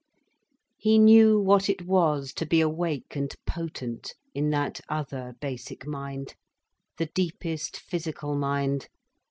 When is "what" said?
1.39-1.69